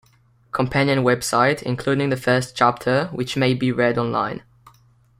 [0.51, 4.41] Companion web site, including the first chapter, which may be read online.